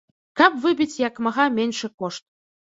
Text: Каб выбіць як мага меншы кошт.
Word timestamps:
Каб 0.39 0.57
выбіць 0.63 1.01
як 1.07 1.21
мага 1.27 1.47
меншы 1.61 1.93
кошт. 2.03 2.23